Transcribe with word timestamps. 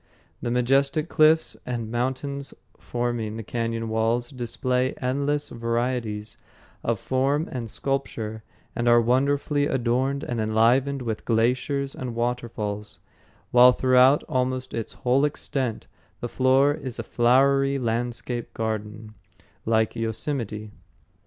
The 0.41 0.49
majestic 0.49 1.09
cliffs 1.09 1.55
and 1.63 1.91
mountains 1.91 2.55
forming 2.79 3.35
the 3.37 3.43
cañon 3.43 3.87
walls 3.87 4.31
display 4.31 4.93
endless 4.95 5.49
variety 5.49 6.25
of 6.83 6.99
form 6.99 7.47
and 7.51 7.69
sculpture, 7.69 8.41
and 8.75 8.87
are 8.87 8.99
wonderfully 8.99 9.67
adorned 9.67 10.23
and 10.23 10.41
enlivened 10.41 11.03
with 11.03 11.23
glaciers 11.23 11.93
and 11.93 12.15
waterfalls, 12.15 12.97
while 13.51 13.73
throughout 13.73 14.23
almost 14.23 14.73
its 14.73 14.93
whole 14.93 15.23
extent 15.23 15.85
the 16.19 16.27
floor 16.27 16.73
is 16.73 16.97
a 16.97 17.03
flowery 17.03 17.77
landscape 17.77 18.55
garden, 18.55 19.13
like 19.67 19.95
Yosemite. 19.95 20.71